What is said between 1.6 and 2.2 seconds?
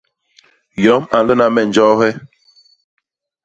njoohe.